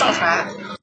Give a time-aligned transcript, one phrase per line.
[0.00, 0.79] 上传